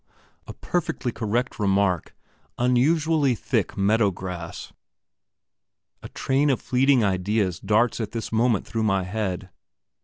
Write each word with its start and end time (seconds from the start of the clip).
a 0.47 0.53
perfectly 0.55 1.11
correct 1.11 1.59
remark 1.59 2.15
unusually 2.57 3.35
thick 3.35 3.77
meadow 3.77 4.09
grass.... 4.09 4.73
A 6.01 6.09
train 6.09 6.49
of 6.49 6.59
fleeting 6.59 7.03
ideas 7.03 7.59
darts 7.59 8.01
at 8.01 8.09
this 8.09 8.31
moment 8.31 8.65
through 8.65 8.81
my 8.81 9.03
head. 9.03 9.51